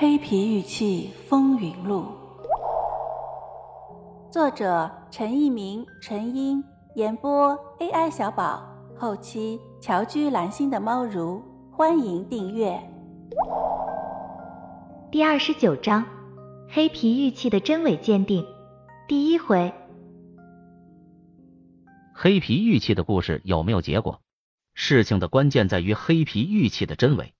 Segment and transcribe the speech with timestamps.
[0.00, 2.04] 黑皮玉器风云录》，
[4.32, 6.62] 作者陈一鸣、陈英，
[6.94, 8.62] 演播 AI 小宝，
[8.96, 11.42] 后期乔居蓝心的猫如，
[11.72, 12.80] 欢迎订阅。
[15.10, 16.06] 第二十九章：
[16.68, 18.46] 黑皮玉器的真伪鉴定。
[19.08, 19.74] 第一回，
[22.14, 24.20] 黑皮玉器的故事有没有结果？
[24.74, 27.34] 事情的关键在于黑皮玉器的真伪。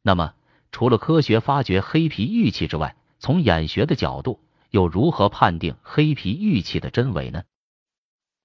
[0.00, 0.32] 那么，
[0.74, 7.44] 除了科学发掘黑皮玉器之外，从眼学的角度，又如何判定黑皮玉器的真伪呢？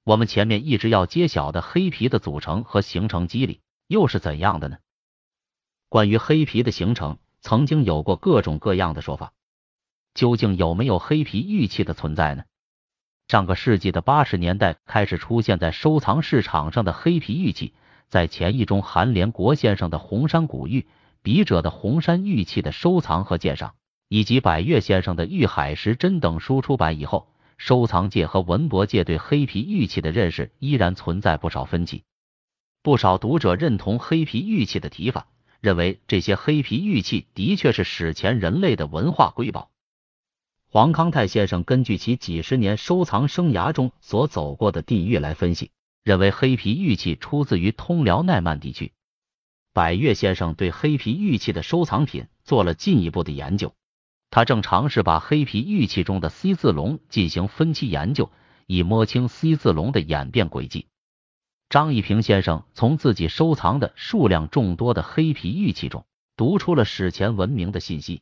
[0.03, 4.77] 我们前面一直要揭晓的黑皮的组成和形成机理又是怎样的呢？
[5.89, 9.33] 关于黑皮的形成，曾经有过各种各样的说法。
[10.13, 12.43] 究竟有没有黑皮玉器的存在呢？
[13.27, 17.73] 上个世纪的八十年代开始出现在收藏市场上的黑皮玉器，
[18.07, 20.85] 在前一中、韩连国先生的红山古玉、
[21.29, 23.75] 笔者的红山玉器的收藏和鉴赏，
[24.07, 27.27] 以及百越先生的玉海石珍等书出版以后，
[27.59, 32.01] 收藏界和文博界对黑皮玉器的认识依然存在不少分歧。
[32.81, 35.27] 不少读者认同黑皮玉器的提法，
[35.61, 39.69] 认为这些黑皮玉器的确是史前人类的文化瑰宝。
[40.67, 45.69] 黄康泰先生根据其几十年收藏生涯中所走过的地域来分析，
[46.03, 48.93] 认为黑皮玉器出自于通辽奈曼地区。
[49.79, 53.73] 百越先生对黑皮玉器的收藏品做了进一步的研究，
[54.29, 58.29] 他正尝试把黑皮玉器中的 C 字龙进行分期研究，
[58.67, 60.87] 以摸清 C 字龙的演变轨迹。
[61.69, 66.03] 张一平先生从自己收藏的数量众多的黑皮玉器中，
[66.35, 68.21] 读出了史前文明的信息。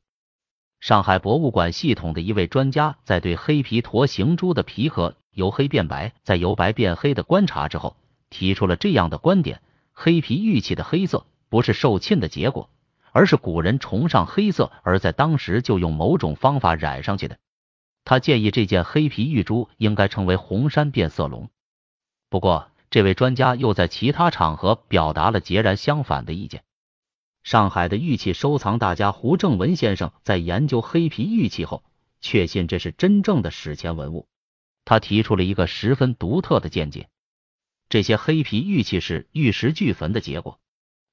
[0.79, 7.97] 上海博物馆系统的一位专家在对黑皮驼形珠的皮壳由黑变白，再由白变黑的观察之后，
[8.29, 12.69] 提出了这样的观点：黑皮玉器的黑色不是受沁的结果，
[13.11, 17.37] 而是古人崇尚黑色而在当时就用某种方法染上去的。
[18.03, 21.49] 他建议这件黑皮玉珠应该称为红山变色龙。
[22.29, 26.63] 不过，这位专家又在其他场合表达了截然相反的意见。
[27.43, 31.83] 上海的玉器收藏大家胡正文先生在研究黑皮玉器后，
[32.21, 34.27] 确信这是真正的史前文物。
[34.85, 37.09] 他提出了一个十分独特的见解：
[37.89, 40.59] 这些黑皮玉器是玉石俱焚的结果。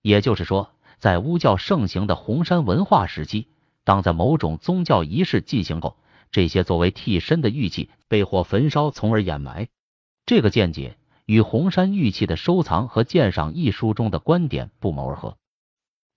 [0.04, 3.48] 也就是说，在巫教盛行的红山文化时期，
[3.84, 5.96] 当在某种宗教仪式进行后，
[6.30, 9.68] 这些作为替身的玉器被火焚烧，从而掩埋。
[10.26, 15.38] 这个见解与红山玉器的收藏和鉴赏一书中的观点不谋而合。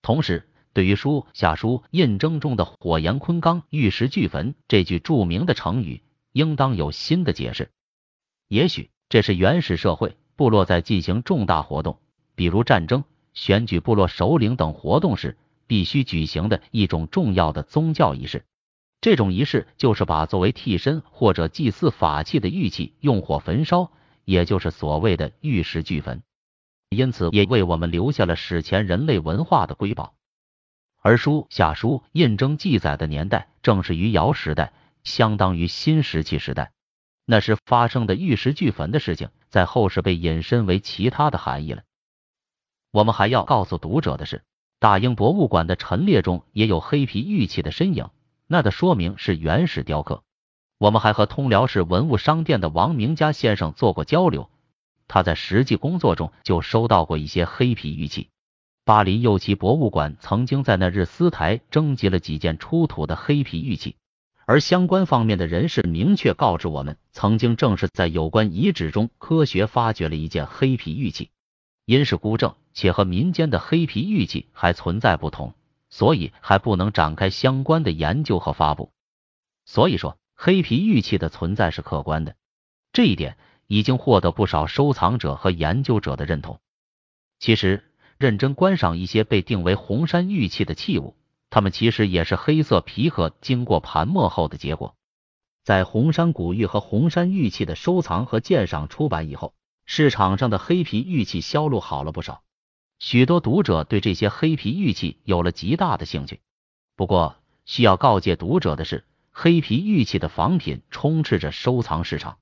[0.02, 7.70] 同时，对于书下书印征中的“火炎昆冈，玉石俱焚”这句著名的成语，应当有新的解释。
[8.48, 12.00] 也许这是原始社会部落在进行重大活动，
[12.34, 13.04] 比如战争、
[13.38, 15.38] 选举部落首领等活动时，
[15.68, 18.44] 必须举行的一种重要的宗教仪式。
[19.00, 23.92] 这种仪式就是把作为替身或者祭祀法器的玉器用火焚烧，
[24.24, 26.20] 也就是所谓的玉石俱焚。
[26.88, 30.14] 因此，也为我们留下了史前人类文化的瑰宝。
[31.00, 34.72] 而书夏书印征记载的年代正是余姚时代，
[35.04, 36.72] 相当于新石器时代。
[37.24, 41.82] 那时发生的玉石俱焚的事情，在后世被引申为其他的含义了。
[42.98, 44.42] 我们还要告诉读者的是，
[44.80, 48.08] 大英博物馆的陈列中也有黑皮玉器的身影，
[48.48, 50.24] 那的说明是原始雕刻。
[50.78, 54.50] 我们还和通辽市文物商店的王明佳先生做过交流。
[55.06, 58.30] 他在实际工作中就收到过一些黑皮玉器。
[58.84, 63.94] 巴黎右旗博物馆曾经在那日斯台征集了几件出土的黑皮玉器，
[64.44, 71.30] 而相关方面的人士明确告知我们，曾经正是在有关遗址中科学发掘了一件黑皮玉器。
[71.84, 75.52] 因是孤证，且和民间的黑皮玉器还存在不同，
[75.90, 78.92] 所以还不能展开相关的研究和发布。
[79.64, 82.36] 所以说，黑皮玉器的存在是客观的，
[82.92, 83.36] 这一点。
[83.66, 86.58] 已经获得不少收藏者和研究者的认同。
[87.38, 87.84] 其实，
[88.16, 91.16] 认真观赏一些被定为红山玉器的器物，
[91.50, 94.94] 它们其实也是黑色皮革经过盘磨后的结果。
[95.64, 99.52] 在红山古玉和红山玉器的收藏和鉴赏出版以后，
[99.84, 102.40] 市场上的黑皮玉器销路好了不少，
[102.98, 106.40] 许多读者对这些黑皮玉器有了极大的兴趣。
[106.96, 112.38] 不过，需要告诫读者的是，黑皮玉器的仿品充斥着收藏市场。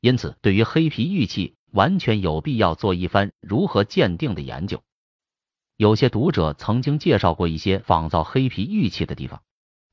[0.00, 4.82] 因此，对于黑皮玉器，完全有必要做一番如何鉴定的研究。
[5.76, 9.42] 有些读者曾经介绍过一些仿造黑皮玉器的地方。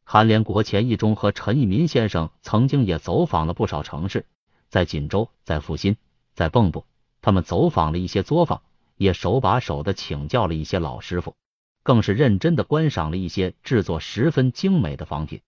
[0.05, 4.25] 韩连国钱义忠和陈义民先生曾经也走访了不少城市，
[4.69, 5.97] 在锦州、在阜新、
[6.33, 6.85] 在蚌埠，
[7.21, 8.63] 他们走访了一些作坊，
[8.99, 11.35] 也手把手的请教了一些老师傅。
[11.81, 15.41] 更是认真的观赏了一些制作十分精美的仿品。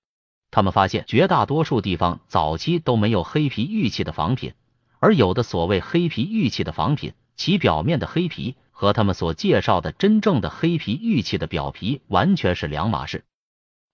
[0.50, 4.54] 他们发现，绝大多数地方早期都没有黑皮玉器的仿品，
[5.00, 13.24] 而有的所谓黑皮玉器的仿品，其表面的黑皮和他们所介绍的真正的黑皮玉器的表皮完全是两码事。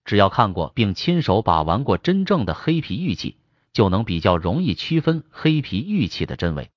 [0.06, 3.36] 只要看过并亲手把玩过真正的黑皮玉器，
[3.74, 6.70] 就能比较容易区分黑皮玉器的真伪。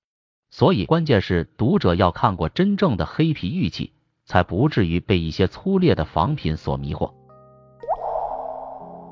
[0.51, 3.93] 所以，关键是读者要看过真正的黑皮玉器，
[4.25, 7.09] 才不至于被一些粗劣的仿品所迷惑。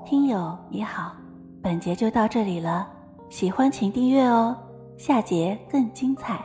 [0.06, 1.16] 听友你好，
[1.64, 2.86] 本节就到这里了，
[3.30, 4.54] 喜欢请订阅哦，
[4.98, 6.44] 下节更精彩。